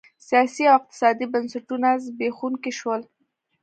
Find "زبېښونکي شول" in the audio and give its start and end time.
2.03-3.01